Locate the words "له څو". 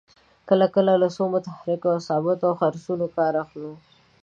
1.01-1.23